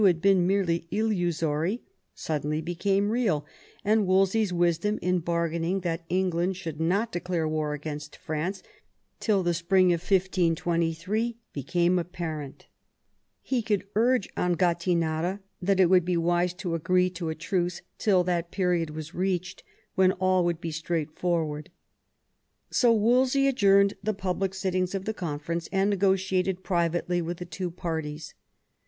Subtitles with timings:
[0.03, 1.83] had been merely illusory,
[2.15, 3.45] suddenly became real,
[3.85, 8.63] and Wolsey's wisdom in bargaining that England should not declare war against France
[9.19, 12.65] till the spring of 1623 became apparent
[13.43, 17.83] He could urge on Gattinara that it would be wise to agree to a truce
[17.99, 19.61] till that period was reached;
[19.95, 21.69] then all would be straightforward.
[22.71, 27.45] So Wol sey adjourned the public sittings of the conference, and negotiated privately with the
[27.45, 28.33] two parties.